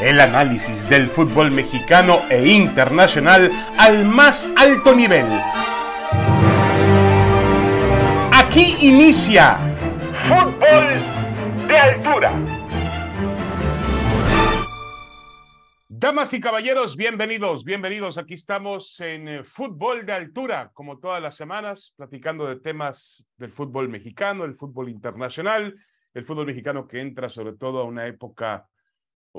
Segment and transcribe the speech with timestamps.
[0.00, 5.24] El análisis del fútbol mexicano e internacional al más alto nivel.
[8.30, 9.56] Aquí inicia
[10.28, 12.32] Fútbol de Altura.
[15.88, 18.18] Damas y caballeros, bienvenidos, bienvenidos.
[18.18, 23.50] Aquí estamos en eh, Fútbol de Altura, como todas las semanas, platicando de temas del
[23.50, 25.74] fútbol mexicano, el fútbol internacional,
[26.12, 28.66] el fútbol mexicano que entra sobre todo a una época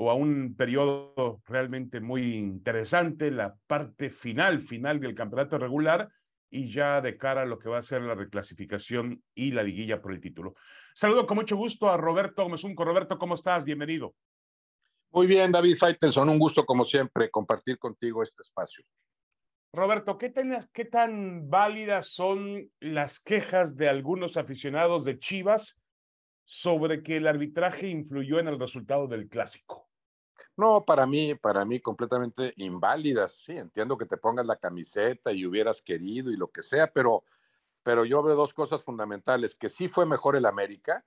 [0.00, 6.08] o a un periodo realmente muy interesante, la parte final, final del campeonato regular
[6.50, 10.00] y ya de cara a lo que va a ser la reclasificación y la liguilla
[10.00, 10.54] por el título.
[10.94, 12.84] Saludo con mucho gusto a Roberto Mesunco.
[12.84, 13.64] Roberto, ¿cómo estás?
[13.64, 14.14] Bienvenido.
[15.10, 18.84] Muy bien, David Faitelson, un gusto como siempre compartir contigo este espacio.
[19.72, 20.32] Roberto, ¿qué,
[20.72, 25.76] ¿qué tan válidas son las quejas de algunos aficionados de Chivas
[26.44, 29.87] sobre que el arbitraje influyó en el resultado del clásico?
[30.56, 33.42] No, para mí, para mí completamente inválidas.
[33.44, 37.24] Sí, entiendo que te pongas la camiseta y hubieras querido y lo que sea, pero,
[37.82, 41.04] pero yo veo dos cosas fundamentales, que sí fue mejor el América,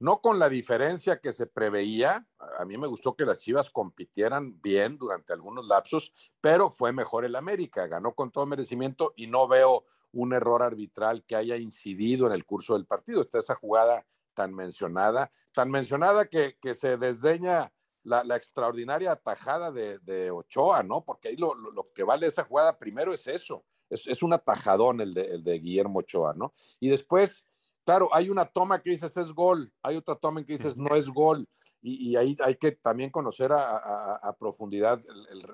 [0.00, 2.26] no con la diferencia que se preveía.
[2.58, 7.24] A mí me gustó que las Chivas compitieran bien durante algunos lapsos, pero fue mejor
[7.24, 12.26] el América, ganó con todo merecimiento y no veo un error arbitral que haya incidido
[12.26, 13.20] en el curso del partido.
[13.20, 17.72] Está esa jugada tan mencionada, tan mencionada que, que se desdeña
[18.04, 21.04] la, extraordinaria atajada de, Ochoa, ¿no?
[21.04, 21.54] Porque ahí lo,
[21.94, 26.00] que vale esa jugada primero es eso, es, un atajadón el de, el de Guillermo
[26.00, 26.52] Ochoa, ¿no?
[26.80, 27.44] Y después,
[27.84, 30.94] claro, hay una toma que dices es gol, hay otra toma en que dices no
[30.94, 31.48] es gol,
[31.80, 35.02] y, ahí hay que también conocer a, profundidad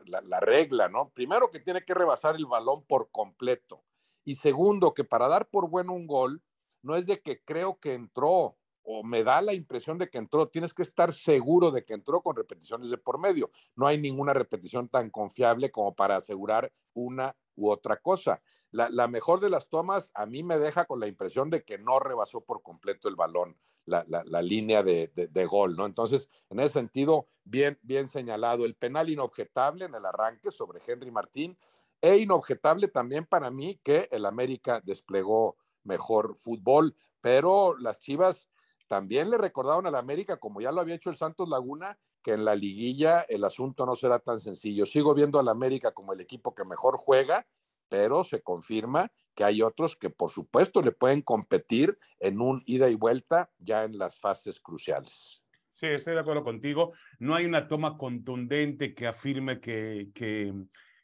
[0.07, 1.11] la, la regla, ¿no?
[1.11, 3.85] Primero que tiene que rebasar el balón por completo,
[4.25, 6.43] y segundo que para dar por bueno un gol,
[6.83, 10.49] no es de que creo que entró, o me da la impresión de que entró,
[10.49, 13.51] tienes que estar seguro de que entró con repeticiones de por medio.
[13.77, 18.43] No hay ninguna repetición tan confiable como para asegurar una u otra cosa.
[18.73, 21.99] La, mejor de las tomas a mí me deja con la impresión de que no
[21.99, 25.87] rebasó por completo el balón, la, línea de, gol, ¿no?
[25.87, 28.65] Entonces, en ese sentido, bien, bien señalado.
[28.65, 31.59] El penal inobjetable en el arranque sobre Henry Martín
[32.01, 38.49] e inobjetable también para mí que el América desplegó mejor fútbol, pero las Chivas
[38.91, 42.33] también le recordaron a la América, como ya lo había hecho el Santos Laguna, que
[42.33, 44.85] en la liguilla el asunto no será tan sencillo.
[44.85, 47.47] Sigo viendo a la América como el equipo que mejor juega,
[47.89, 52.91] pero se confirma que hay otros que por supuesto le pueden competir en un ida
[52.91, 55.45] y vuelta ya en las fases cruciales.
[55.73, 56.93] Sí, estoy de acuerdo contigo.
[57.21, 60.53] No hay una toma contundente que afirme que, que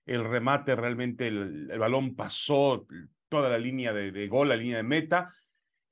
[0.07, 2.85] el remate realmente, el, balón pasó
[3.29, 5.33] toda la línea de, de, gol, la línea de meta.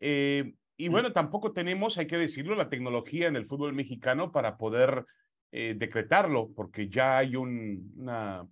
[0.01, 4.57] Eh, y bueno, tampoco tenemos, hay que decirlo, la tecnología en el fútbol mexicano para
[4.57, 5.05] poder
[5.53, 8.45] eh, decretarlo, porque ya hay, una,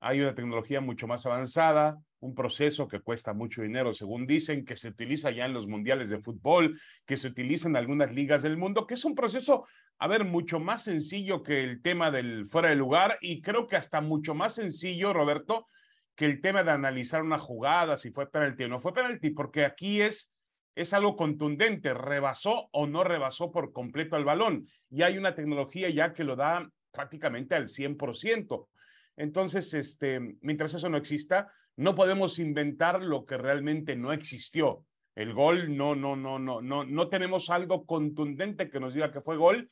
[0.00, 4.76] hay una tecnología mucho más avanzada, un proceso que cuesta mucho dinero, según dicen, que
[4.76, 8.56] se utiliza ya en los mundiales de fútbol, que se utiliza en algunas ligas del
[8.56, 9.66] mundo, que es un proceso,
[9.98, 13.76] a ver, mucho más sencillo que el tema del fuera de lugar y creo que
[13.76, 15.66] hasta mucho más sencillo, Roberto,
[16.14, 19.66] que el tema de analizar una jugada, si fue penalti o no fue penalti, porque
[19.66, 20.32] aquí es
[20.76, 24.68] es algo contundente, rebasó o no rebasó por completo el balón.
[24.90, 28.68] Y hay una tecnología ya que lo da prácticamente al 100%.
[29.16, 34.84] Entonces, este, mientras eso no exista, no podemos inventar lo que realmente no existió.
[35.14, 39.22] El gol, no, no, no, no, no, no tenemos algo contundente que nos diga que
[39.22, 39.70] fue gol.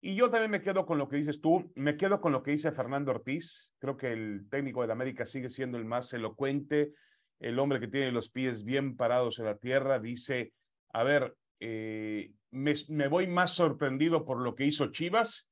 [0.00, 2.52] Y yo también me quedo con lo que dices tú, me quedo con lo que
[2.52, 3.72] dice Fernando Ortiz.
[3.80, 6.92] Creo que el técnico de América sigue siendo el más elocuente,
[7.40, 10.52] el hombre que tiene los pies bien parados en la tierra, dice,
[10.92, 15.48] a ver, eh, me, voy más sorprendido por lo que hizo Chivas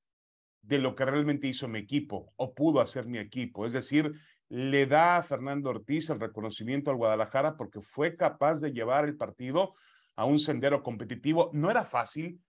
[0.63, 3.67] de lo que realmente hizo mi equipo o pudo hacer mi equipo.
[3.67, 4.13] Es decir,
[4.49, 9.17] le da a Fernando Ortiz el reconocimiento al Guadalajara porque fue capaz de llevar el
[9.17, 9.75] partido
[10.15, 11.51] a un sendero competitivo.
[11.53, 12.41] No era fácil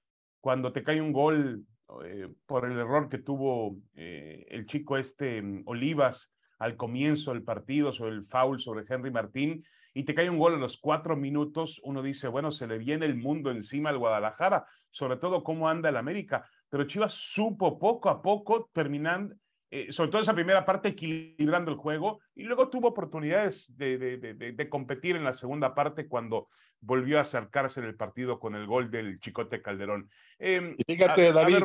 [0.42, 1.66] cuando te cae un gol
[2.06, 6.33] eh, por el error que tuvo eh, el chico este mm, Olivas
[6.64, 10.56] al comienzo del partido sobre el foul sobre Henry Martín y te cae un gol
[10.56, 14.66] a los cuatro minutos, uno dice, bueno, se le viene el mundo encima al Guadalajara,
[14.90, 16.46] sobre todo cómo anda el América.
[16.70, 19.36] Pero Chivas supo poco a poco terminando,
[19.76, 24.70] eh, sobre todo esa primera parte, equilibrando el juego y luego tuvo oportunidades de, de,
[24.70, 26.48] competir en la segunda parte cuando
[26.80, 30.12] volvió a acercarse en el partido con el gol del Chicote Calderón.
[30.38, 31.64] Em, fíjate, David,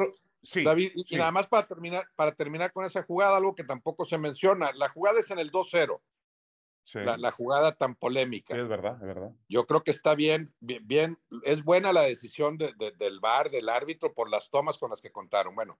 [0.64, 4.16] David, y nada más para terminar, para terminar con esa jugada, algo que tampoco se
[4.16, 6.00] menciona, la jugada es en el 2-0.
[6.94, 8.56] La, jugada tan polémica.
[8.56, 9.32] es verdad, es verdad.
[9.50, 14.30] Yo creo que está bien, bien, es buena la decisión del VAR, del árbitro, por
[14.30, 15.54] las tomas con las que contaron.
[15.54, 15.78] Bueno,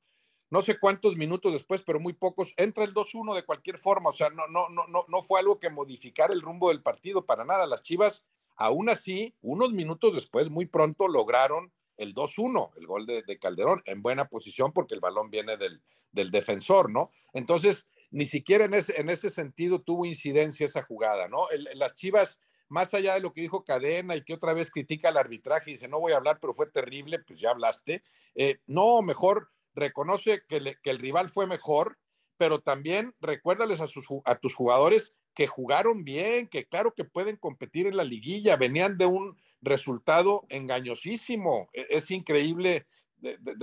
[0.50, 4.10] no sé cuántos minutos después, pero muy pocos, entra el 2-1 de cualquier forma.
[4.10, 7.26] O sea, no, no, no, no, no fue algo que modificara el rumbo del partido
[7.26, 7.66] para nada.
[7.66, 13.38] Las Chivas, aún así, unos minutos después, muy pronto lograron el 2-1, el gol de,
[13.38, 17.10] Calderón, en buena posición porque el balón viene del, del defensor, ¿no?
[17.32, 21.46] Entonces, ni siquiera en ese, en ese sentido tuvo incidencia esa jugada, ¿no?
[21.74, 25.16] las Chivas, más allá de lo que dijo Cadena y que otra vez critica el
[25.16, 28.02] arbitraje y dice, no voy a hablar, pero fue terrible, pues ya hablaste.
[28.34, 31.98] Eh, no, mejor reconoce que, el rival fue mejor,
[32.36, 34.06] pero también recuérdales a, sus,
[34.40, 39.06] tus jugadores que jugaron bien, que claro que pueden competir en la liguilla, venían de
[39.06, 41.68] un resultado engañosísimo.
[41.72, 42.86] E, es, increíble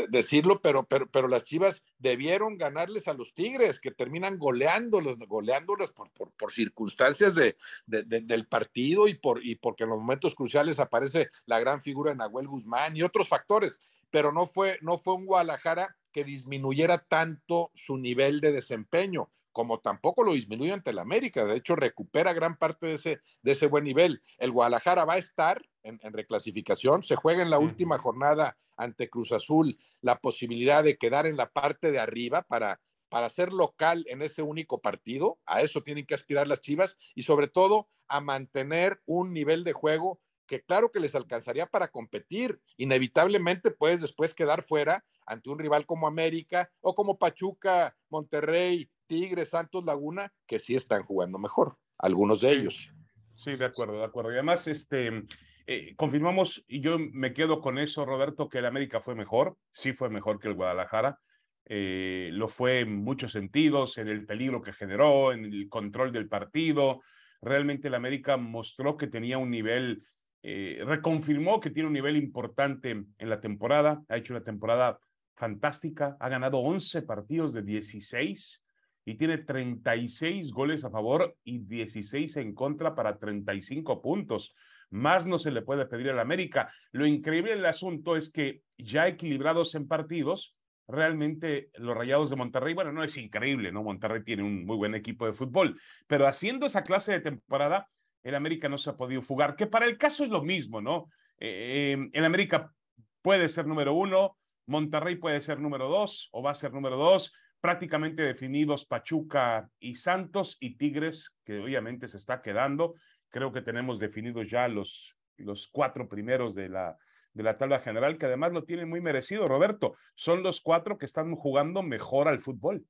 [0.10, 6.12] decirlo, pero, pero, las Chivas debieron ganarles a los Tigres, que terminan goleándolos, goleándolos por,
[6.12, 11.30] por, por circunstancias de, del partido y, por, y porque en los momentos cruciales aparece
[11.46, 13.80] la gran figura de Nahuel Guzmán y otros factores,
[14.16, 19.82] pero no fue, no fue un Guadalajara que disminuyera tanto su nivel de desempeño como
[19.82, 21.44] tampoco lo disminuye ante el América.
[21.44, 24.22] De hecho, recupera gran parte de ese, de ese buen nivel.
[24.38, 29.34] El Guadalajara va a estar en, reclasificación, se juega en la última jornada ante Cruz
[29.34, 32.80] Azul la posibilidad de quedar en la parte de arriba para,
[33.10, 35.40] para ser local en ese único partido.
[35.46, 39.74] A eso tienen que aspirar las Chivas y sobre todo a mantener un nivel de
[39.74, 42.60] juego que claro que les alcanzaría para competir.
[42.78, 49.50] Inevitablemente puedes después quedar fuera ante un rival como América o como Pachuca, Monterrey, Tigres,
[49.50, 52.94] Santos, Laguna, que sí están jugando mejor, algunos de ellos.
[53.36, 54.32] Sí, de acuerdo, de acuerdo.
[54.32, 55.24] Y además, este,
[55.68, 59.94] eh, confirmamos, y yo me quedo con eso, Roberto, que el América fue mejor, sí
[59.94, 61.20] fue mejor que el Guadalajara.
[61.68, 66.28] Eh, lo fue en muchos sentidos, en el peligro que generó, en el control del
[66.28, 67.02] partido.
[67.42, 70.04] Realmente el América mostró que tenía un nivel,
[70.48, 75.00] eh, reconfirmó que tiene un nivel importante en la temporada, ha hecho una temporada
[75.36, 78.64] fantástica, ha ganado 11 partidos de 16
[79.06, 84.54] y tiene 36 goles a favor y 16 en contra para 35 puntos.
[84.92, 86.72] Más no se le puede pedir al América.
[86.92, 90.56] Lo increíble del asunto es que ya equilibrados en partidos,
[90.88, 93.82] realmente los Rayados de Monterrey, bueno, no es increíble, ¿no?
[93.82, 97.90] Monterrey tiene un muy buen equipo de fútbol, pero haciendo esa clase de temporada,
[98.26, 101.10] el América no se ha podido fugar, que para el caso es lo mismo, ¿no?
[101.38, 102.74] Eh, eh, el América
[103.22, 104.36] puede ser número uno,
[104.66, 107.32] Monterrey puede ser número dos o va a ser número dos,
[107.62, 112.96] prácticamente definidos Pachuca y Santos y Tigres, que obviamente se está quedando.
[113.30, 116.98] Creo que tenemos definidos ya los, los cuatro primeros de la,
[117.34, 119.96] de la tabla general, que además lo tienen muy merecido, Roberto.
[120.16, 122.84] Son los cuatro que están jugando mejor al fútbol.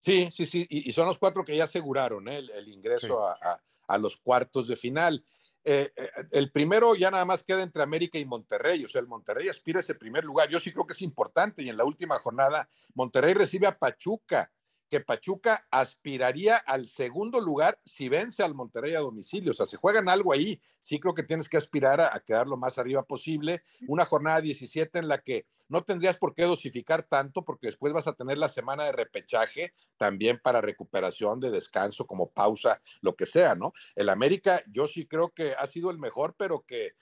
[0.00, 2.38] Sí, sí, sí, y, son los cuatro que ya aseguraron ¿eh?
[2.38, 3.60] el, ingreso a, a,
[3.98, 5.24] los cuartos de final.
[5.62, 9.06] Eh, eh, el primero ya nada más queda entre América y Monterrey, o sea, el
[9.06, 10.48] Monterrey aspira a ese primer lugar.
[10.48, 14.50] Yo sí creo que es importante y en la última jornada Monterrey recibe a Pachuca
[14.90, 19.52] que Pachuca aspiraría al segundo lugar si vence al Monterrey a domicilio.
[19.52, 20.60] O sea, se juegan algo ahí.
[20.82, 23.62] Sí creo que tienes que aspirar a, quedar lo más arriba posible.
[23.86, 28.08] Una jornada 17 en la que no tendrías por qué dosificar tanto porque después vas
[28.08, 33.26] a tener la semana de repechaje también para recuperación de descanso, como pausa, lo que
[33.26, 33.72] sea, ¿no?
[33.94, 36.94] El América yo sí creo que ha sido el mejor, pero que,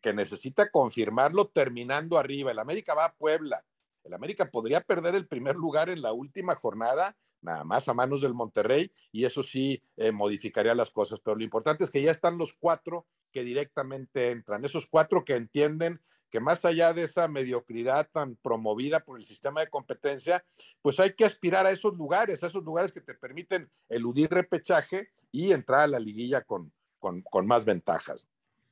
[0.00, 2.50] que necesita confirmarlo terminando arriba.
[2.50, 3.62] El América va a Puebla
[4.04, 8.20] el América podría perder el primer lugar en la última jornada, nada más a manos
[8.20, 11.20] del Monterrey, y eso sí eh, modificaría las cosas.
[11.20, 15.34] Pero lo importante es que ya están los cuatro que directamente entran, esos cuatro que
[15.34, 16.00] entienden
[16.32, 20.42] que más allá de esa mediocridad tan promovida por el sistema de competencia,
[20.80, 25.10] pues hay que aspirar a esos lugares, a esos lugares que te permiten eludir repechaje
[25.30, 28.26] y entrar a la liguilla con, con, más ventajas.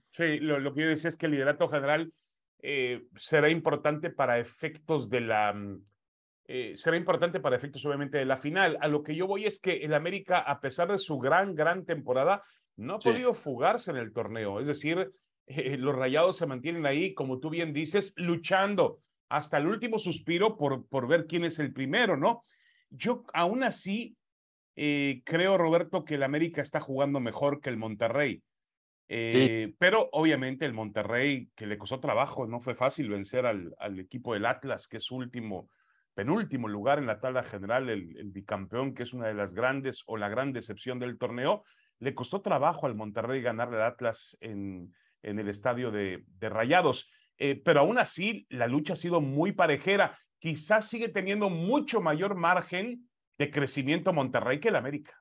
[0.04, 2.14] Sí, lo, lo, que yo decía es que el liderato general
[2.62, 5.52] eh, será importante para efectos de la...
[5.52, 5.84] Mm,
[6.52, 8.76] eh, será importante para efectos obviamente de la final.
[8.80, 11.84] A lo que yo voy es que el América, a pesar de su gran, gran
[11.84, 12.42] temporada,
[12.76, 14.60] no ha podido fugarse en el torneo.
[14.60, 15.12] Es decir,
[15.46, 20.56] eh, los rayados se mantienen ahí, como tú bien dices, luchando hasta el último suspiro
[20.56, 22.44] por, por ver quién es el primero, ¿no?
[22.90, 24.16] Yo aún así
[24.74, 28.42] creo, Roberto, que el América está jugando mejor que el Monterrey.
[29.12, 33.98] Eh, pero obviamente el Monterrey, que le costó trabajo, no fue fácil vencer al, al
[33.98, 35.68] equipo del Atlas, que es último,
[36.14, 40.04] penúltimo lugar en la tabla general, el, el, bicampeón, que es una de las grandes
[40.06, 41.64] o la gran decepción del torneo.
[41.98, 47.10] Le costó trabajo al Monterrey ganarle al Atlas en, en el estadio de, de Rayados.
[47.36, 50.16] Eh, pero aún así, la lucha ha sido muy parejera.
[50.38, 55.20] Quizás sigue teniendo mucho mayor margen de crecimiento Monterrey que el América.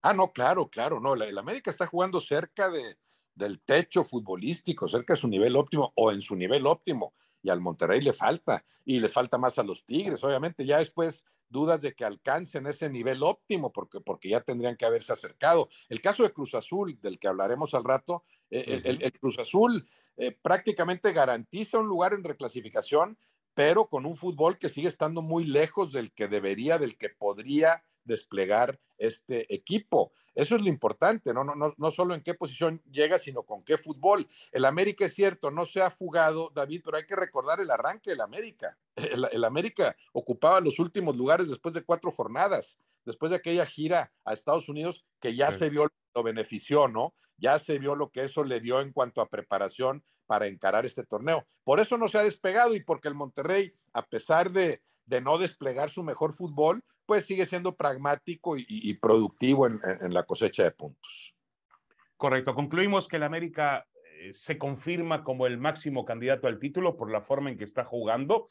[0.00, 1.14] Ah, no, claro, claro, no.
[1.14, 2.96] el América está jugando cerca de,
[3.36, 7.14] del techo futbolístico, cerca de su nivel óptimo o en su nivel óptimo.
[7.42, 11.22] y al Monterrey le falta, y les falta más a los Tigres, obviamente, ya después
[11.48, 15.68] dudas de que alcancen ese nivel óptimo, porque, porque ya tendrían que haberse acercado.
[15.88, 20.32] El caso de Cruz Azul, del que hablaremos al rato, eh, el, Cruz Azul eh,
[20.32, 23.16] prácticamente garantiza un lugar en reclasificación,
[23.54, 27.82] pero con un fútbol que sigue estando muy lejos del que debería, del que podría
[28.06, 30.12] desplegar este equipo.
[30.34, 31.44] Eso es lo importante, ¿no?
[31.44, 34.28] No, no, no solo en qué posición llega, sino con qué fútbol.
[34.52, 38.10] El América es cierto, no se ha fugado, David, pero hay que recordar el arranque
[38.10, 38.78] del América.
[38.96, 44.34] El, América ocupaba los últimos lugares después de cuatro jornadas, después de aquella gira a
[44.34, 47.14] Estados Unidos que ya se vio lo benefició, ¿no?
[47.38, 51.04] Ya se vio lo que eso le dio en cuanto a preparación para encarar este
[51.04, 51.46] torneo.
[51.64, 55.38] Por eso no se ha despegado y porque el Monterrey, a pesar de, de no
[55.38, 61.34] desplegar su mejor fútbol, pues sigue siendo pragmático y, productivo en, la cosecha de puntos.
[62.16, 62.54] Correcto.
[62.54, 63.86] Concluimos que el América
[64.18, 67.84] eh, se confirma como el máximo candidato al título por la forma en que está
[67.84, 68.50] jugando.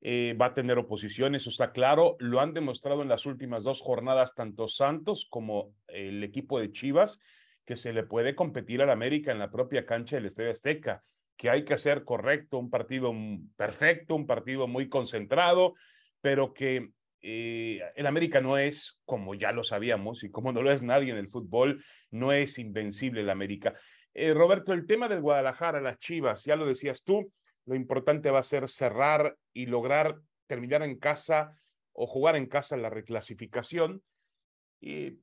[0.00, 2.16] Eh, va a tener oposición, eso está claro.
[2.18, 7.18] Lo han demostrado en las últimas dos jornadas tanto Santos como el equipo de Chivas,
[7.64, 11.02] que se le puede competir al América en la propia cancha del Estadio Azteca,
[11.36, 13.12] que hay que hacer correcto, un partido
[13.56, 15.74] perfecto, un partido muy concentrado,
[16.20, 20.70] pero que eh, el América no es, como ya lo sabíamos, y como no lo
[20.70, 23.74] es nadie en el fútbol, no es invencible el América.
[24.14, 27.32] Eh, Roberto, el tema del Guadalajara, las Chivas, ya lo decías tú,
[27.66, 31.54] lo importante va a ser cerrar y lograr terminar en casa
[31.92, 34.02] o jugar en casa la reclasificación.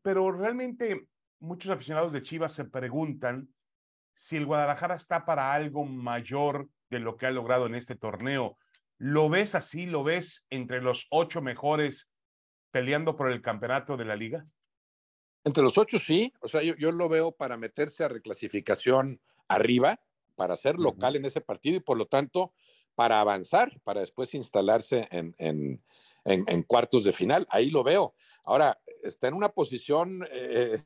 [0.02, 1.08] pero realmente
[1.40, 3.48] muchos aficionados de Chivas se preguntan
[4.16, 8.58] si el Guadalajara está para algo mayor de lo que ha logrado en este torneo.
[8.98, 9.86] ¿Lo ves así?
[9.86, 12.12] ¿Lo ves entre los ocho mejores
[12.72, 14.46] peleando por el campeonato de la liga?
[15.44, 20.00] Entre los ocho sí, o sea, yo, lo veo para meterse a reclasificación arriba,
[20.36, 22.54] para ser local en ese partido y por lo tanto
[22.96, 25.84] para avanzar, para después instalarse en, en,
[26.24, 27.46] en, cuartos de final.
[27.50, 28.16] Ahí lo veo.
[28.44, 30.80] Ahora, está en una posición eh,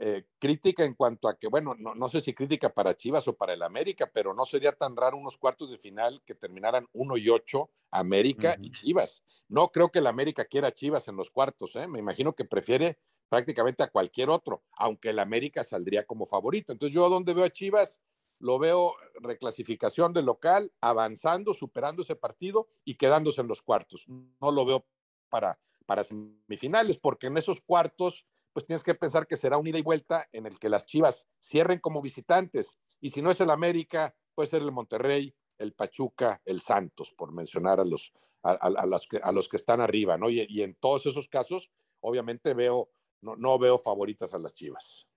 [0.00, 3.36] eh, crítica en cuanto a que, bueno, no, no, sé si crítica para Chivas o
[3.36, 7.16] para el América, pero no sería tan raro unos cuartos de final que terminaran 1
[7.16, 9.24] y 8 América y Chivas.
[9.48, 11.88] No creo que el América quiera Chivas en los cuartos, ¿eh?
[11.88, 16.72] me imagino que prefiere prácticamente a cualquier otro, aunque el América saldría como favorito.
[16.72, 18.00] Entonces yo donde veo a Chivas,
[18.38, 24.04] lo veo reclasificación de local, avanzando, superando ese partido y quedándose en los cuartos.
[24.06, 24.86] No lo veo
[25.28, 28.24] para, para semifinales, porque en esos cuartos
[28.58, 31.28] pues tienes que pensar que será un ida y vuelta en el que las Chivas
[31.40, 32.76] cierren como visitantes.
[33.00, 37.32] Y si no es el América, puede ser el Monterrey, el Pachuca, el Santos, por
[37.32, 38.12] mencionar a los,
[38.42, 38.84] a,
[39.32, 40.28] los, que, están arriba, ¿no?
[40.28, 45.08] Y, en todos esos casos, obviamente veo, no, no veo favoritas a las Chivas.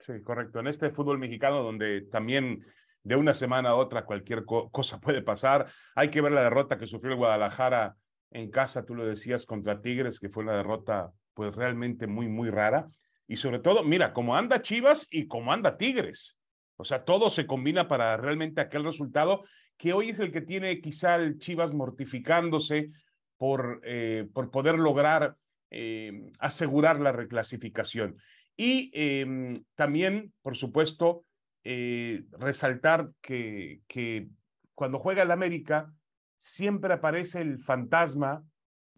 [0.00, 0.60] Sí, correcto.
[0.60, 2.64] En este fútbol mexicano, donde también
[3.02, 6.86] de una semana a otra cualquier cosa puede pasar, hay que ver la derrota que
[6.86, 7.98] sufrió el Guadalajara
[8.30, 12.50] en casa, tú lo decías, contra Tigres, que fue una derrota pues realmente muy, muy
[12.50, 12.88] rara.
[13.28, 16.36] Y sobre todo, mira, como anda Chivas y como anda Tigres.
[16.76, 19.44] O sea, todo se combina para realmente aquel resultado
[19.76, 22.90] que hoy es el que tiene quizá el Chivas mortificándose
[23.36, 25.36] por, eh, por poder lograr
[25.70, 28.16] eh, asegurar la reclasificación.
[28.56, 31.24] Y em, también, por supuesto,
[31.62, 34.26] eh, resaltar que, que
[34.74, 35.94] cuando juega el América,
[36.40, 38.42] siempre aparece el fantasma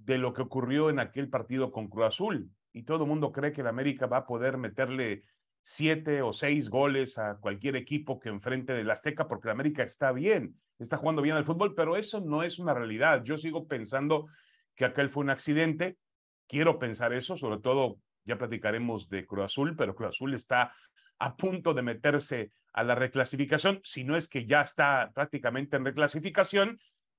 [0.04, 2.50] de lo que ocurrió en aquel partido con Cruz Azul.
[2.73, 5.23] Y todo el mundo cree que el América va a poder meterle
[5.62, 10.12] siete o seis goles a cualquier equipo que enfrente del Azteca, porque el América está
[10.12, 13.23] bien, está jugando bien al fútbol, pero eso no es una realidad.
[13.25, 14.26] Yo sigo pensando
[14.75, 15.97] que aquel fue un accidente.
[16.49, 20.73] Quiero pensar eso, sobre todo ya platicaremos de Cruz Azul, pero Cruz Azul está
[21.19, 25.85] a punto de meterse a la reclasificación, si no es que ya está prácticamente en
[25.85, 26.78] reclasificación,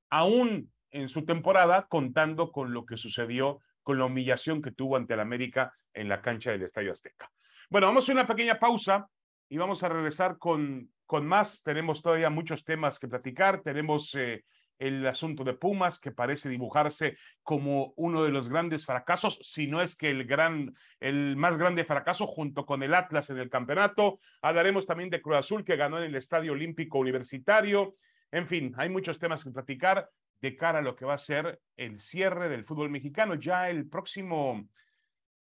[0.10, 5.14] aún en su temporada, contando con lo que sucedió, con la humillación que tuvo ante
[5.14, 7.30] el América en la cancha del Estadio Azteca.
[7.70, 9.08] Bueno, vamos a una pequeña pausa
[9.50, 11.64] y vamos a regresar con, con más.
[11.64, 13.62] Tenemos todavía muchos temas que platicar.
[13.62, 14.44] Tenemos eh,
[14.82, 19.80] el asunto de Pumas, que parece dibujarse como uno de los grandes fracasos, si no
[19.82, 24.20] es que el, gran, el más grande fracaso junto con el Atlas en el campeonato.
[24.42, 27.96] Hablaremos también de Cruz Azul, que ganó en el Estadio Olímpico Universitario.
[28.32, 30.10] En fin, hay muchos temas que platicar
[30.42, 33.36] de cara a lo que va a ser el cierre del fútbol mexicano.
[33.36, 34.68] Ya el próximo,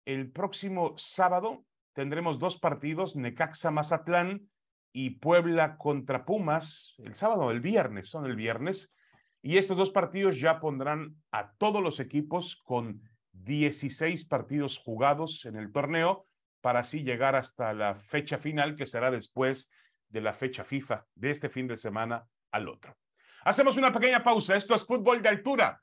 [0.05, 4.49] el próximo sábado tendremos dos partidos, Necaxa Mazatlán
[4.93, 8.93] y Puebla contra Pumas, el sábado, el viernes, son el viernes.
[9.41, 15.55] Y estos dos partidos ya pondrán a todos los equipos con 16 partidos jugados en
[15.55, 16.27] el torneo
[16.59, 19.71] para así llegar hasta la fecha final que será después
[20.09, 22.95] de la fecha FIFA de este fin de semana al otro.
[23.43, 24.55] Hacemos una pequeña pausa.
[24.55, 25.81] Esto es fútbol de altura.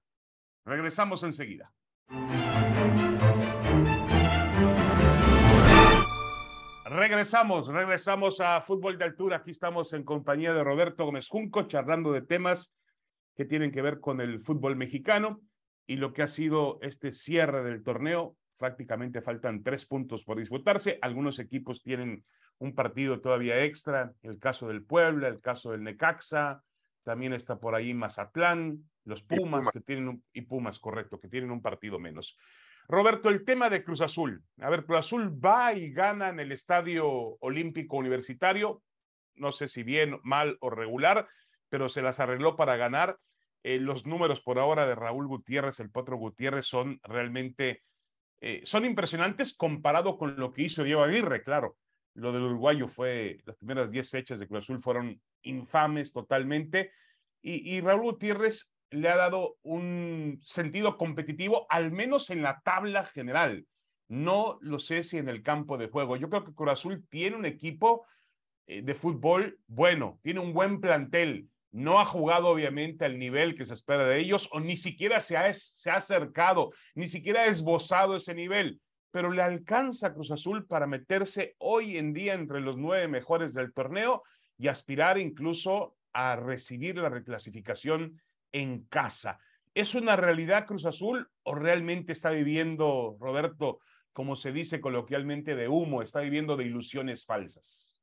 [0.65, 1.73] Regresamos enseguida.
[6.85, 9.39] Regresamos, regresamos a fútbol de altura.
[9.39, 12.73] Aquí estamos en compañía de Roberto Gómez Junco, charlando de temas
[13.35, 15.41] que tienen que ver con el fútbol mexicano
[15.87, 18.37] y lo que ha sido este cierre del torneo.
[18.57, 20.99] Prácticamente faltan tres puntos por disputarse.
[21.03, 22.25] Algunos equipos tienen
[22.59, 24.13] un partido todavía extra.
[24.23, 26.63] El caso del Puebla, el caso del Necaxa.
[27.03, 31.51] También está por ahí Mazatlán, los Pumas, que tienen un, y Pumas, correcto, que tienen
[31.51, 32.37] un partido menos.
[32.89, 34.43] Roberto, el tema de Cruz Azul.
[34.61, 37.07] A ver, Cruz Azul va y gana en el Estadio
[37.41, 38.83] Olímpico Universitario.
[39.35, 41.29] No sé si bien, mal o regular,
[41.69, 43.19] pero se las arregló para ganar.
[43.63, 47.83] Eh, los números por ahora de Raúl Gutiérrez, el Potro Gutiérrez, son realmente,
[48.41, 51.77] eh, son impresionantes comparado con lo que hizo Diego Aguirre, claro.
[52.19, 56.91] Lo del uruguayo fue, las primeras 10 fechas de Cruz fueron infames totalmente.
[57.41, 63.65] Y, Raúl Gutiérrez le ha dado un sentido competitivo, al menos en la tabla general.
[64.09, 66.17] No lo sé si en el campo de juego.
[66.17, 68.05] Yo creo que Cruz tiene un equipo
[68.67, 71.49] eh, de fútbol bueno, tiene un buen plantel.
[71.71, 75.37] No ha jugado obviamente al nivel que se espera de ellos o ni siquiera se
[75.37, 78.81] ha, se ha acercado, ni siquiera ha esbozado ese nivel,
[79.11, 83.55] pero le alcanza a Cruz Azul para meterse hoy en día entre los nueve mejores
[83.55, 84.23] del torneo
[84.57, 88.21] y aspirar incluso a recibir la reclasificación
[88.53, 89.39] en casa.
[89.75, 93.81] ¿Es una realidad Cruz Azul o realmente está viviendo, Roberto,
[94.13, 98.03] como se dice coloquialmente, de humo, está viviendo de ilusiones falsas?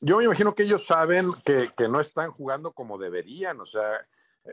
[0.00, 4.04] Yo me imagino que ellos saben que, que no están jugando como deberían, o sea,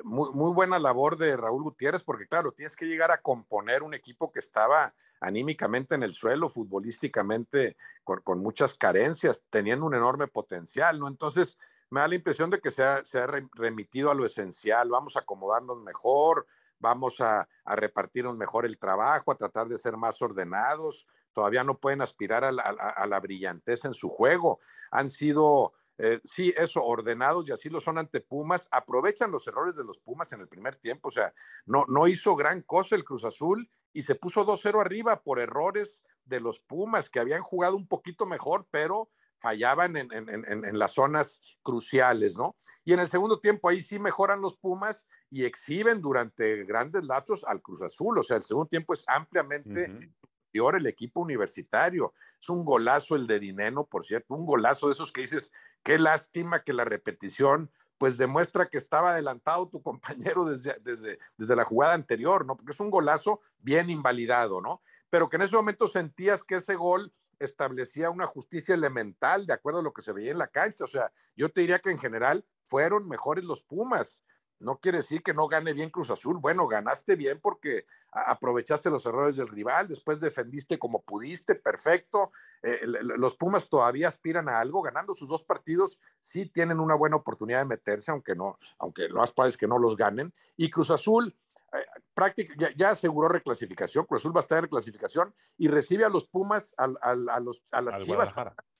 [0.03, 3.93] muy, muy, buena labor de Raúl Gutiérrez, porque claro, tienes que llegar a componer un
[3.93, 11.00] equipo que estaba anímicamente en el suelo, futbolísticamente con, muchas carencias, teniendo un enorme potencial,
[11.00, 11.08] ¿no?
[11.08, 11.58] Entonces,
[11.89, 15.15] me da la impresión de que se ha, se ha remitido a lo esencial, vamos
[15.15, 16.46] a acomodarnos mejor,
[16.79, 21.78] vamos a, a, repartirnos mejor el trabajo, a tratar de ser más ordenados, todavía no
[21.78, 24.60] pueden aspirar a la, a, a la brillantez en su juego,
[24.91, 29.75] han sido, eh, sí, eso, ordenados y así lo son ante Pumas, aprovechan los errores
[29.75, 31.33] de los Pumas en el primer tiempo, o sea,
[31.65, 36.01] no, no hizo gran cosa el Cruz Azul y se puso 2-0 arriba por errores
[36.23, 39.09] de los Pumas que habían jugado un poquito mejor, pero
[39.39, 42.55] fallaban en, en, en, en, las zonas cruciales, ¿no?
[42.85, 47.43] Y en el segundo tiempo ahí sí mejoran los Pumas y exhiben durante grandes lapsos
[47.43, 50.13] al Cruz Azul, o sea, el segundo tiempo es ampliamente uh -huh.
[50.21, 52.13] superior el equipo universitario.
[52.41, 55.51] Es un golazo el de Dineno, por cierto, un golazo de esos que dices,
[55.84, 61.56] qué lástima que la repetición pues demuestra que estaba adelantado tu compañero desde, desde, desde
[61.56, 62.56] la jugada anterior, ¿no?
[62.56, 64.82] Porque es un golazo bien invalidado, ¿no?
[65.10, 69.80] Pero que en ese momento sentías que ese gol establecía una justicia elemental de acuerdo
[69.80, 70.84] a lo que se veía en la cancha.
[70.84, 74.24] O sea, yo te diría que en general fueron mejores los Pumas.
[74.60, 76.38] No quiere decir que no gane bien Cruz Azul.
[76.38, 82.32] Bueno, ganaste bien porque aprovechaste los errores del rival, después defendiste como pudiste, perfecto.
[82.62, 87.15] Eh, los Pumas todavía aspiran a algo, ganando sus dos partidos, sí tienen una buena
[87.15, 90.34] oportunidad de meterse, aunque no, aunque lo más probable es que no los ganen.
[90.58, 91.36] Y Cruz Azul,
[91.74, 91.78] eh,
[92.13, 96.10] práctica, ya, ya, aseguró reclasificación, Cruz Azul va a estar en reclasificación y recibe a
[96.10, 98.34] los Pumas, a, a, a los, a las Al Chivas,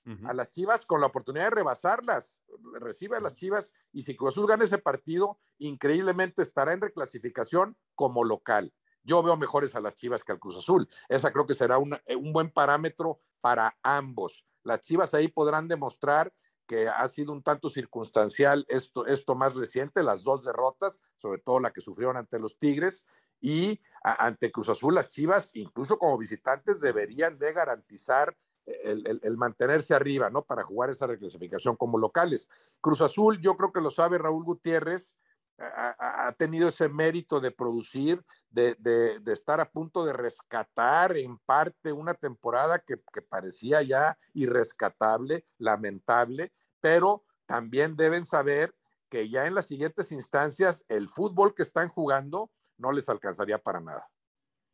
[0.06, 0.30] uh -huh.
[0.30, 2.42] a las Chivas con la oportunidad de rebasarlas,
[2.74, 7.76] recibe a las Chivas y si Cruz Azul gana ese partido, increíblemente estará en reclasificación
[7.94, 8.72] como local.
[9.02, 10.88] Yo veo mejores a las Chivas que al Cruz Azul.
[11.08, 14.44] Esa creo que será una, un buen parámetro para ambos.
[14.62, 16.32] Las Chivas ahí podrán demostrar
[16.66, 21.58] que ha sido un tanto circunstancial esto, esto más reciente, las dos derrotas, sobre todo
[21.58, 23.04] la que sufrieron ante los Tigres,
[23.40, 28.36] y ante Cruz Azul, las Chivas, incluso como visitantes, deberían de garantizar
[28.84, 30.42] el, mantenerse arriba, ¿no?
[30.42, 32.48] Para jugar esa reclasificación como locales.
[32.80, 35.16] Cruz Azul, yo creo que lo sabe Raúl Gutiérrez,
[35.58, 42.14] ha, tenido ese mérito de producir, de, estar a punto de rescatar en parte una
[42.14, 48.74] temporada que, que parecía ya irrescatable, lamentable, pero también deben saber
[49.10, 53.80] que ya en las siguientes instancias el fútbol que están jugando no les alcanzaría para
[53.80, 54.08] nada.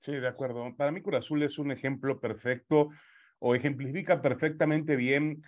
[0.00, 0.72] Sí, de acuerdo.
[0.76, 2.90] Para mí Cruz Azul es un ejemplo perfecto
[3.38, 5.42] o ejemplifica perfectamente bien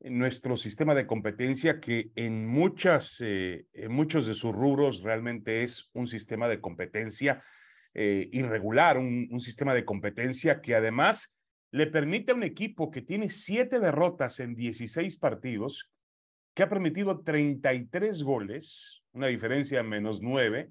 [0.00, 6.06] nuestro sistema de competencia que en muchas, eh, muchos de sus rubros realmente es un
[6.06, 7.42] sistema de competencia
[7.92, 11.34] eh, irregular, un, un, sistema de competencia que además
[11.70, 15.90] le permite a un equipo que tiene siete derrotas en 16 partidos,
[16.54, 20.70] que ha permitido 33 goles, una diferencia de menos nueve,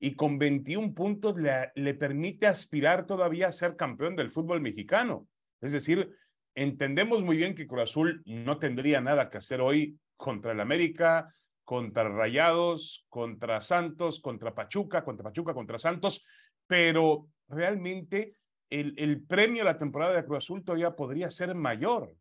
[0.00, 5.28] y con 21 puntos le, le permite aspirar todavía a ser campeón del fútbol mexicano.
[5.64, 6.14] Es decir,
[6.54, 11.34] entendemos muy bien que Cruz Azul no tendría nada que hacer hoy contra el América,
[11.64, 16.22] contra Rayados, contra Santos, contra Pachuca, contra Pachuca, contra Santos,
[16.66, 18.36] pero realmente
[18.68, 22.14] el, el premio a la temporada de Cruz Azul todavía podría ser mayor.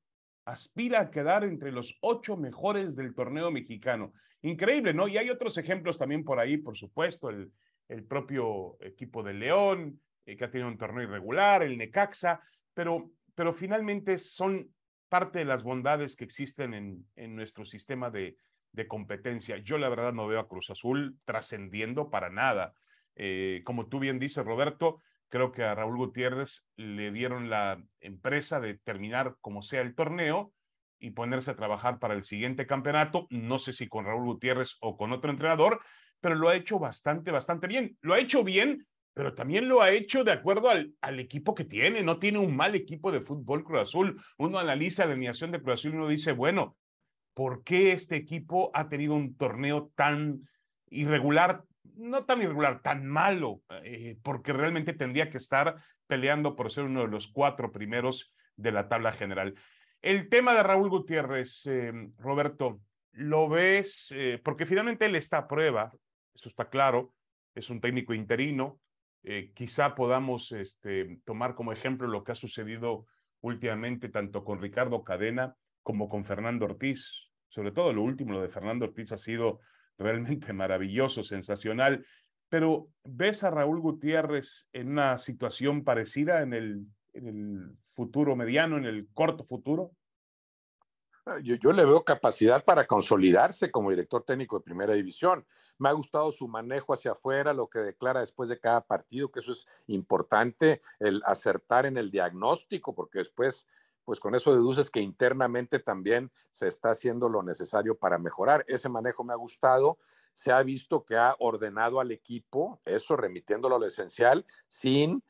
[0.45, 4.13] Aspira a quedar entre los ocho mejores del torneo mexicano.
[4.41, 5.09] Increíble, ¿no?
[5.09, 7.51] Y hay otros ejemplos también por ahí, por supuesto, el,
[7.89, 12.41] el propio equipo de León, eh, que ha tenido un torneo irregular, el Necaxa,
[12.73, 14.73] pero, pero finalmente son
[15.09, 18.37] parte de las bondades que existen en, en nuestro sistema de,
[18.71, 19.57] de competencia.
[19.57, 22.73] Yo la verdad no veo a Cruz Azul trascendiendo para nada.
[23.15, 28.59] Eh, como tú bien dices, Roberto, creo que a Raúl Gutiérrez le dieron la empresa
[28.59, 30.53] de terminar como sea el torneo
[30.99, 33.27] y ponerse a trabajar para el siguiente campeonato.
[33.29, 35.81] No sé si con Raúl Gutiérrez o con otro entrenador,
[36.21, 37.97] pero lo ha hecho bastante, bastante bien.
[38.01, 41.65] Lo ha hecho bien, pero también lo ha hecho de acuerdo al, al equipo que
[41.65, 42.01] tiene.
[42.01, 44.21] No tiene un mal equipo de fútbol Cruz Azul.
[44.37, 46.77] Uno analiza la alineación de Cruz Azul y uno dice, bueno,
[47.33, 50.47] ¿por qué este equipo ha tenido un torneo tan
[50.89, 51.63] irregular?
[51.95, 55.75] No tan irregular, tan malo, eh, porque realmente tendría que estar
[56.07, 59.55] peleando por ser uno de los cuatro primeros de la tabla general.
[60.01, 64.13] El tema de Raúl Gutiérrez, eh, Roberto, ¿lo ves?
[64.15, 65.91] Eh, porque finalmente él está a prueba,
[66.33, 67.13] eso está claro,
[67.55, 68.79] es un técnico interino.
[69.23, 73.07] Eh, quizá podamos este, tomar como ejemplo lo que ha sucedido
[73.41, 77.09] últimamente tanto con Ricardo Cadena como con Fernando Ortiz.
[77.47, 79.59] Sobre todo lo último, lo de Fernando Ortiz ha sido
[79.97, 82.05] realmente maravilloso, sensacional.
[82.49, 88.77] Pero ¿ves a Raúl Gutiérrez en una situación parecida en el, en el futuro mediano,
[88.77, 89.91] en el corto futuro?
[91.25, 95.45] Ah, yo, le veo capacidad para consolidarse como director técnico de primera división.
[95.77, 99.39] Me ha gustado su manejo hacia afuera, lo que declara después de cada partido, que
[99.39, 103.65] eso es importante, el acertar en el diagnóstico, porque después,
[104.03, 108.65] pues con eso deduces que internamente también se está haciendo lo necesario para mejorar.
[108.67, 109.99] Ese manejo me ha gustado.
[110.33, 115.23] Se ha visto que ha ordenado al equipo, eso remitiéndolo a lo esencial, sin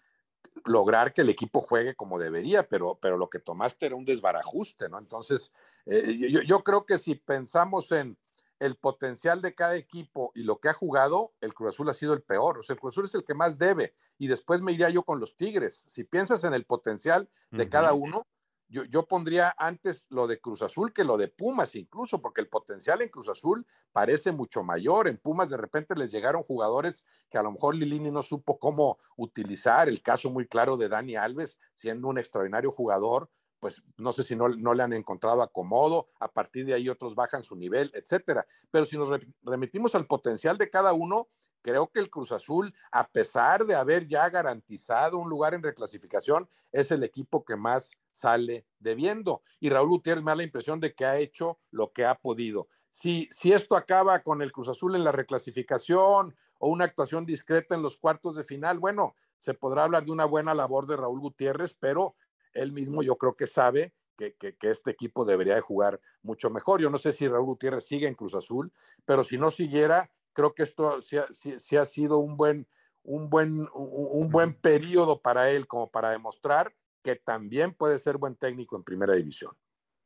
[0.65, 4.89] lograr que el equipo juegue como debería, pero, pero lo que tomaste era un desbarajuste,
[4.89, 4.97] ¿no?
[4.97, 5.51] Entonces,
[5.85, 8.17] eh, yo, yo, creo que si pensamos en
[8.59, 12.13] el potencial de cada equipo y lo que ha jugado, el Cruz Azul ha sido
[12.13, 12.59] el peor.
[12.59, 13.93] O sea, el Cruz Azul es el que más debe.
[14.17, 15.83] Y después me iría yo con los Tigres.
[15.87, 17.69] Si piensas en el potencial de uh -huh.
[17.69, 18.25] cada uno,
[18.69, 22.47] yo, yo, pondría antes lo de Cruz Azul que lo de Pumas incluso, porque el
[22.47, 25.07] potencial en Cruz Azul parece mucho mayor.
[25.07, 28.97] En Pumas de repente les llegaron jugadores que a lo mejor Lilini no supo cómo
[29.17, 29.89] utilizar.
[29.89, 33.29] El caso muy claro de Dani Alves, siendo un extraordinario jugador,
[33.63, 37.15] pues no sé si no, no, le han encontrado acomodo, a partir de ahí otros
[37.15, 38.45] bajan su nivel, etcétera.
[38.71, 39.07] Pero si nos
[39.41, 41.29] remitimos al potencial de cada uno,
[41.61, 46.49] creo que el Cruz Azul, a pesar de haber ya garantizado un lugar en reclasificación,
[46.73, 49.43] es el equipo que más sale debiendo.
[49.61, 52.67] Y Raúl Gutiérrez me da la impresión de que ha hecho lo que ha podido.
[52.89, 57.75] Si, si esto acaba con el Cruz Azul en la reclasificación o una actuación discreta
[57.75, 61.19] en los cuartos de final, bueno, se podrá hablar de una buena labor de Raúl
[61.19, 62.15] Gutiérrez, pero
[62.53, 66.49] él mismo yo creo que sabe que, que, que, este equipo debería de jugar mucho
[66.49, 66.81] mejor.
[66.81, 68.71] Yo no sé si Raúl Gutiérrez sigue en Cruz Azul,
[69.05, 72.67] pero si no siguiera, creo que esto sí ha, sí, sí ha sido un buen,
[73.03, 78.35] un, buen, un buen periodo para él como para demostrar que también puede ser buen
[78.35, 79.51] técnico en primera división.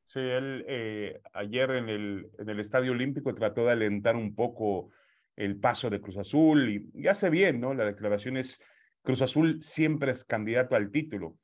[0.08, 4.90] Sí, él eh, ayer en el, en el Estadio Olímpico trató de alentar un poco
[5.36, 7.74] el paso de Cruz Azul y, y hace bien, ¿no?
[7.74, 8.60] La declaración es,
[9.04, 11.38] Cruz Azul siempre es candidato al título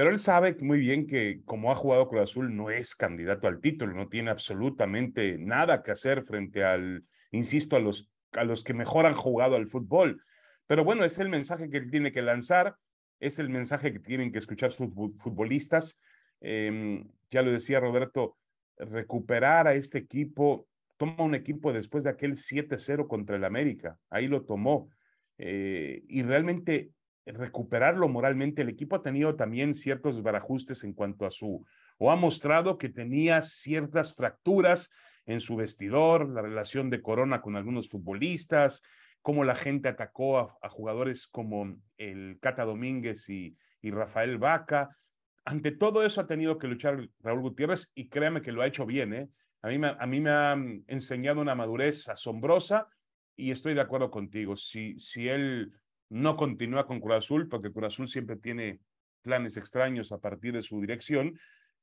[0.00, 3.60] pero él sabe muy bien que como ha jugado Cruz Azul no es candidato al
[3.60, 8.72] título, no tiene absolutamente nada que hacer frente al, insisto, a los, a los que
[8.72, 10.24] mejor han jugado al fútbol.
[10.66, 12.76] Pero bueno, es el mensaje que él tiene que lanzar,
[13.18, 15.98] es el mensaje que tienen que escuchar sus futbolistas.
[16.40, 18.38] Eh, ya lo decía Roberto,
[18.78, 24.28] recuperar a este equipo, toma un equipo después de aquel 7-0 contra el América, ahí
[24.28, 24.88] lo tomó.
[25.36, 26.88] Eh, y realmente
[27.32, 28.62] recuperarlo moralmente.
[28.62, 31.64] El equipo ha tenido también ciertos barajustes en cuanto a su,
[31.98, 34.90] o ha mostrado que tenía ciertas fracturas
[35.26, 38.82] en su vestidor, la relación de Corona con algunos futbolistas,
[39.22, 44.96] cómo la gente atacó a, jugadores como el Cata Domínguez y, y, Rafael Vaca.
[45.44, 48.86] Ante todo eso ha tenido que luchar Raúl Gutiérrez y créame que lo ha hecho
[48.86, 49.14] bien.
[49.14, 49.28] ¿eh?
[49.62, 50.52] A, mí me, a mí me ha
[50.86, 52.88] enseñado una madurez asombrosa
[53.36, 54.56] y estoy de acuerdo contigo.
[54.56, 55.72] Si, si él
[56.10, 58.80] no continúa con Cruz Azul, porque Cruz Azul siempre tiene
[59.22, 61.38] planes extraños a partir de su dirección,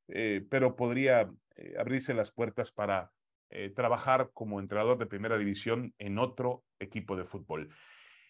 [0.09, 3.11] eh, pero podría eh, abrirse las puertas para
[3.49, 7.69] eh, trabajar como entrenador de primera división en otro equipo de fútbol.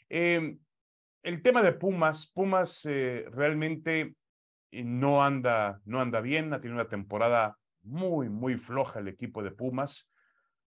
[0.09, 4.15] El tema de Pumas, Pumas realmente
[4.71, 9.51] no anda, no anda bien, ha tenido una temporada muy, muy floja el equipo de
[9.51, 10.09] Pumas.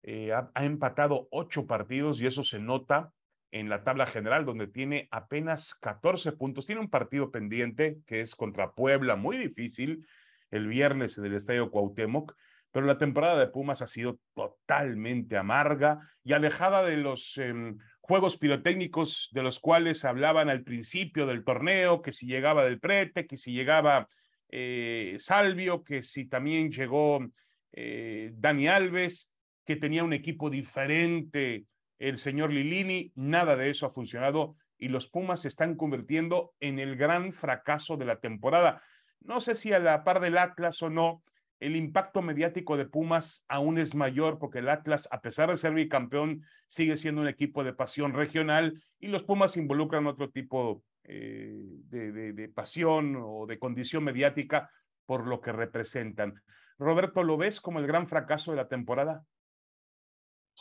[0.05, 3.12] ha, empatado ocho partidos y eso se nota
[3.54, 6.66] en la tabla general, donde tiene apenas 14 puntos.
[6.66, 10.08] Tiene un partido pendiente que es contra Puebla, muy difícil,
[10.50, 12.36] el viernes en el Estadio Cuauhtémoc,
[12.72, 18.38] pero la temporada de Pumas ha sido totalmente amarga y alejada de los em, juegos
[18.38, 23.38] pirotécnicos de los cuales hablaban al principio del torneo, que si llegaba del prete, que
[23.38, 24.10] si llegaba
[24.50, 27.24] eh, Salvio, que si también llegó
[27.72, 29.30] eh, Dani Alves,
[29.63, 31.68] que tenía un equipo diferente
[32.04, 36.78] el señor Lilini, nada de eso ha funcionado y los Pumas se están convirtiendo en
[36.80, 38.84] el gran fracaso de la temporada.
[39.22, 41.24] No sé si a la par del Atlas o no,
[41.62, 45.74] el impacto mediático de Pumas aún es mayor porque el Atlas, a pesar de ser
[45.74, 51.56] bicampeón, sigue siendo un equipo de pasión regional y los Pumas involucran otro tipo eh,
[51.88, 54.70] de, de, pasión o de condición mediática
[55.06, 56.34] por lo que representan.
[56.78, 59.24] Roberto, ¿lo ves como el gran fracaso de la temporada?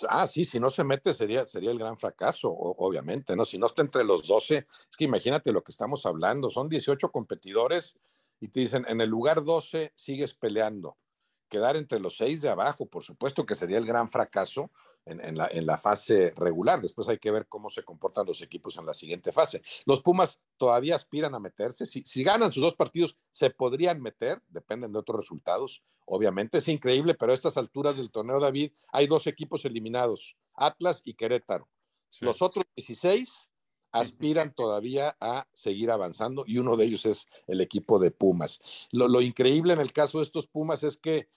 [0.08, 3.44] Ah, sí, si no se mete sería, sería el gran fracaso, obviamente, ¿no?
[3.44, 7.10] Si no está entre los 12, es que imagínate lo que estamos hablando, son 18
[7.12, 7.98] competidores
[8.40, 10.96] y te dicen, en el lugar 12 sigues peleando.
[11.52, 14.70] Quedar entre los seis de abajo, por supuesto que sería el gran fracaso
[15.04, 16.80] en, la, en la fase regular.
[16.80, 19.60] Después hay que ver cómo se comportan los equipos en la siguiente fase.
[19.84, 21.84] Los Pumas todavía aspiran a meterse.
[21.84, 25.82] Si, si ganan sus dos partidos, se podrían meter, dependen de otros resultados.
[26.06, 31.02] Obviamente es increíble, pero a estas alturas del torneo, David, hay dos equipos eliminados, Atlas
[31.04, 31.68] y Querétaro.
[32.20, 33.50] Los otros 16
[33.92, 38.60] aspiran todavía a seguir avanzando y uno de ellos es el equipo de Pumas.
[38.90, 41.28] Lo, increíble en el caso de estos Pumas es que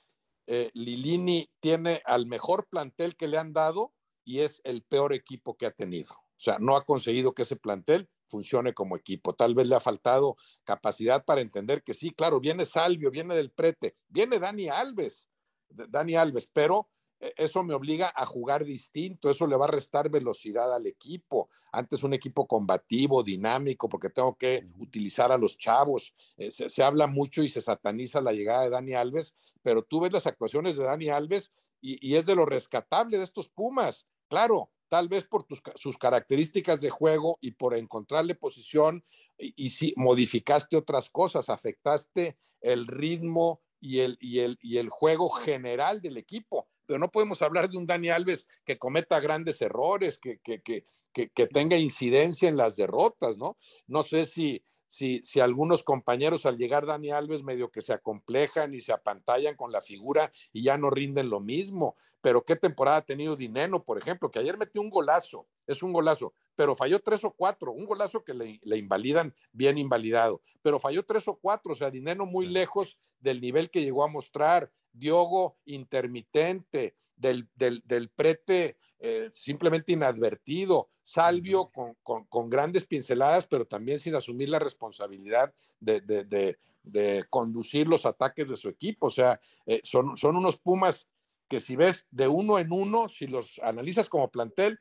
[0.48, 5.58] eh, Lilini tiene al mejor plantel que le han dado y es el peor equipo
[5.58, 6.14] que ha tenido.
[6.14, 9.34] O sea, no ha conseguido que ese plantel funcione como equipo.
[9.34, 13.52] Tal vez le ha faltado capacidad para entender que sí, claro, viene Salvio, viene del
[13.52, 15.30] prete, viene Dani Alves,
[15.70, 20.74] Dani Alves, pero eso me obliga a jugar distinto, eso le va a restar velocidad
[20.74, 21.50] al equipo.
[21.72, 26.14] Antes un equipo combativo, dinámico, porque tengo que utilizar a los chavos.
[26.38, 30.14] Eh, se, habla mucho y se sataniza la llegada de Dani Alves, pero tú ves
[30.14, 31.52] las actuaciones de Dani Alves
[31.82, 34.06] y, y es de lo rescatable de estos Pumas.
[34.28, 39.04] Claro, tal vez por sus características de juego y por encontrarle posición,
[39.38, 45.30] y, si modificaste otras cosas, afectaste el ritmo y el, y, el, y el juego
[45.30, 46.68] general del equipo.
[46.86, 50.86] Pero no podemos hablar de un Dani Alves que cometa grandes errores, que, que, que,
[51.14, 53.58] que tenga incidencia en las derrotas, ¿no?
[53.88, 58.74] No sé si, si, si algunos compañeros al llegar Dani Alves medio que se acomplejan
[58.74, 61.96] y se apantallan con la figura y ya no rinden lo mismo.
[62.22, 65.94] Pero qué temporada ha tenido Dineno, por ejemplo, que ayer metió un golazo, es un
[65.94, 70.80] golazo, pero falló tres o cuatro, un golazo que le, le invalidan bien invalidado, pero
[70.80, 74.72] falló tres o cuatro, o sea, Dineno muy lejos del nivel que llegó a mostrar,
[74.98, 83.68] Diogo intermitente, del, del, del prete eh, simplemente inadvertido, Salvio con, con, grandes pinceladas, pero
[83.68, 89.08] también sin asumir la responsabilidad de, de, de, conducir los ataques de su equipo.
[89.08, 91.08] O sea, eh, son, son unos Pumas
[91.48, 94.80] que si ves de uno en uno, si los analizas como plantel,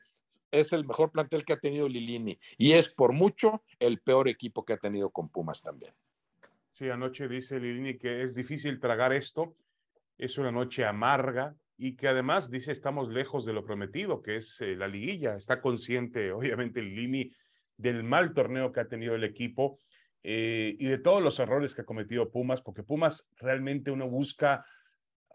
[0.49, 4.65] es el mejor plantel que ha tenido Lilini y es por mucho el peor equipo
[4.65, 5.93] que ha tenido con Pumas también.
[6.71, 9.55] Sí, anoche dice Lilini que es difícil tragar esto,
[10.17, 14.61] es una noche amarga, y que además dice estamos lejos de lo prometido, que es
[14.61, 15.35] eh, la liguilla.
[15.35, 17.31] Está consciente, obviamente, el Lini
[17.77, 19.79] del mal torneo que ha tenido el equipo
[20.23, 24.65] eh, y de todos los errores que ha cometido Pumas, porque Pumas realmente uno busca,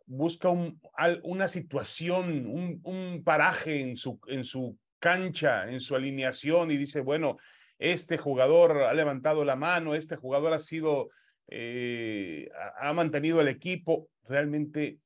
[0.06, 0.80] busca un,
[1.22, 7.02] una situación, un, un, paraje en su, en su cancha, en su alineación y dice,
[7.02, 7.36] bueno,
[7.78, 11.10] este jugador ha levantado la mano, este jugador ha sido,
[11.50, 14.08] eh, ha mantenido el equipo.
[14.24, 14.98] Realmente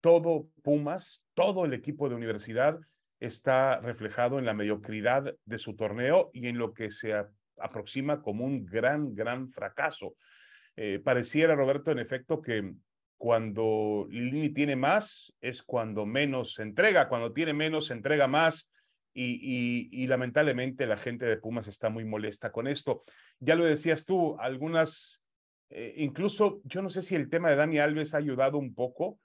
[0.00, 2.78] todo Pumas, todo el equipo de universidad
[3.20, 7.14] está reflejado en la mediocridad de su torneo y en lo que se
[7.58, 10.16] aproxima como un gran, gran fracaso.
[10.76, 12.74] Eh, pareciera, Roberto, en efecto, que
[13.16, 18.70] cuando Lini tiene más es cuando menos entrega, cuando tiene menos entrega más
[19.14, 23.04] y, lamentablemente la gente de Pumas está muy molesta con esto.
[23.38, 25.22] Ya lo decías tú, algunas,
[25.76, 29.18] eh, incluso yo no sé si el tema de Dani Alves ha ayudado un poco,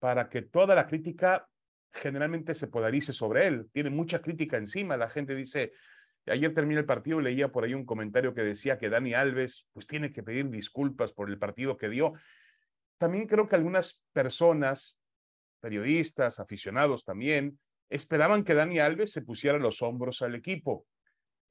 [0.00, 1.48] para que toda la crítica
[1.92, 3.68] generalmente se polarice sobre él.
[3.72, 4.96] Tiene mucha crítica encima.
[4.96, 5.72] La gente dice,
[6.26, 9.86] ayer terminé el partido leía por ahí un comentario que decía que Dani Alves pues
[9.86, 12.14] tiene que pedir disculpas por el partido que dio.
[12.98, 14.98] También creo que algunas personas,
[15.60, 20.84] periodistas, aficionados también, esperaban que Dani Alves se pusiera los hombros al equipo.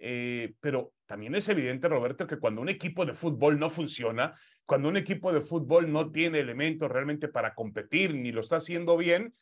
[0.03, 4.35] Eh, pero también es evidente, Roberto, que cuando un equipo de fútbol no funciona,
[4.65, 8.97] cuando un equipo de fútbol no tiene elementos realmente para competir ni lo está haciendo
[8.97, 9.35] bien,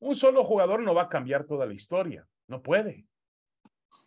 [0.00, 3.06] Un solo jugador no va a cambiar toda la historia, no puede.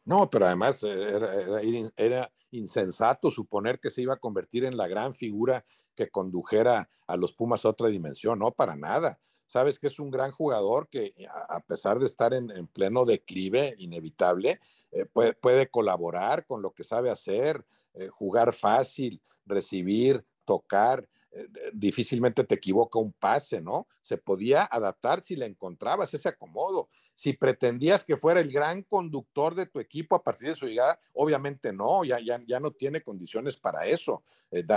[0.06, 5.16] No, pero además eh, era, insensato suponer que se iba a convertir en la gran
[5.16, 9.20] figura que condujera a los Pumas a otra dimensión, no, para nada.
[9.48, 11.14] Sabes que es un gran jugador que
[11.50, 14.60] a pesar de estar en, pleno declive inevitable,
[14.92, 22.44] eh, puede, colaborar con lo que sabe hacer, eh, jugar fácil, recibir, tocar, eh, difícilmente
[22.44, 23.88] te equivoca un pase, ¿no?
[24.02, 26.90] Se podía adaptar si le encontrabas ese acomodo.
[27.14, 31.00] Si pretendías que fuera el gran conductor de tu equipo a partir de su llegada,
[31.14, 34.24] obviamente no, ya, ya, ya no tiene condiciones para eso.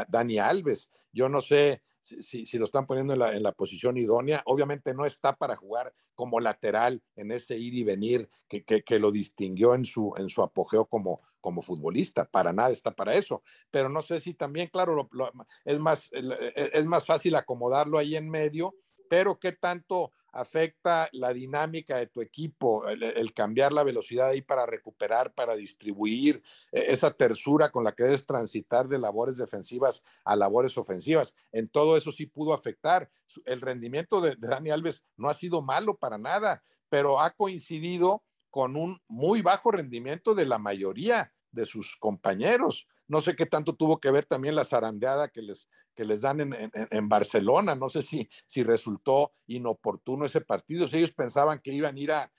[0.08, 3.96] Dani Alves, yo no sé si, si, lo están poniendo en la, en la, posición
[3.96, 8.98] idónea, obviamente no está para jugar como lateral en ese ir y venir que, que,
[8.98, 13.42] lo distinguió en su, en su apogeo como, como futbolista, para nada está para eso,
[13.70, 15.08] pero no sé si también, claro,
[15.64, 18.74] es, más, e, es más fácil acomodarlo ahí en medio,
[19.08, 24.66] pero qué tanto afecta la dinámica de tu equipo, el, cambiar la velocidad ahí para
[24.66, 30.36] recuperar, para distribuir, e, esa tersura con la que debes transitar de labores defensivas a
[30.36, 31.34] labores ofensivas.
[31.52, 33.10] En todo eso sí pudo afectar.
[33.44, 38.24] El rendimiento de, de Dani Alves no ha sido malo para nada, pero ha coincidido
[38.50, 42.86] con un muy bajo rendimiento de la mayoría de sus compañeros.
[43.10, 46.40] No sé qué tanto tuvo que ver también la zarandeada que les, que les dan
[46.40, 47.74] en, Barcelona.
[47.74, 50.86] No sé si, si resultó inoportuno ese partido.
[50.86, 52.30] Si ellos pensaban que iban a ir a,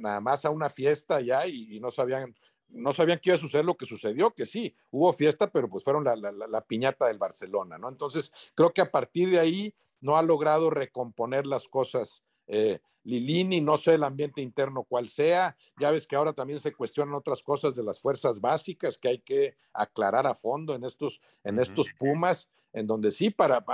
[0.00, 2.34] nada más a una fiesta ya y, no sabían
[2.68, 5.84] no sabían qué iba a suceder lo que sucedió, que sí, hubo fiesta, pero pues
[5.84, 7.88] fueron la, la, piñata del Barcelona, ¿no?
[7.88, 13.60] Entonces, creo que a partir de ahí no ha logrado recomponer las cosas eh, Lilini,
[13.60, 15.56] no sé el ambiente interno cuál sea.
[15.78, 19.18] Ya ves que ahora también se cuestionan otras cosas de las fuerzas básicas que hay
[19.18, 23.64] que aclarar a fondo en estos, en estos Pumas, en donde sí, para,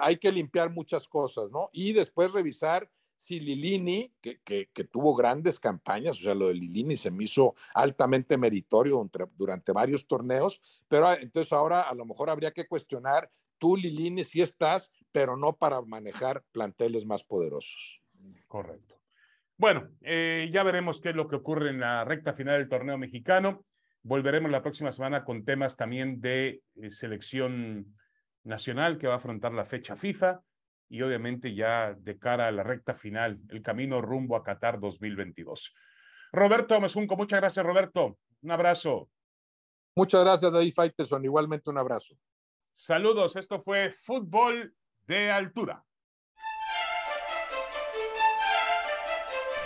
[0.00, 1.70] hay que limpiar muchas cosas, ¿no?
[1.72, 6.96] Y después revisar si Lilini, que, que, tuvo grandes campañas, o sea, lo de Lilini
[6.96, 12.04] se me hizo altamente meritorio durante, durante varios torneos, pero ah, entonces ahora a lo
[12.04, 18.03] mejor habría que cuestionar, tú Lilini sí estás, pero no para manejar planteles más poderosos.
[18.54, 19.00] Correcto.
[19.56, 22.96] Bueno, eh, ya veremos qué es lo que ocurre en la recta final del torneo
[22.96, 23.66] mexicano.
[24.04, 27.96] Volveremos la próxima semana con temas también de eh, selección
[28.44, 30.40] nacional que va a afrontar la fecha FIFA
[30.88, 35.74] y obviamente ya de cara a la recta final, el camino rumbo a Qatar 2022.
[36.30, 38.18] Roberto Mesunco, muchas gracias Roberto.
[38.42, 39.10] Un abrazo.
[39.96, 42.14] Muchas gracias David Faitelson, igualmente un abrazo.
[42.72, 44.72] Saludos, esto fue Fútbol
[45.08, 45.84] de Altura.